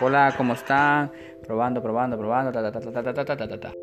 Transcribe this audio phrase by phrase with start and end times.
[0.00, 1.12] Hola, ¿cómo están?
[1.46, 2.52] Probando, probando, probando.
[2.52, 3.79] Ta, ta, ta, ta, ta, ta, ta, ta, ta.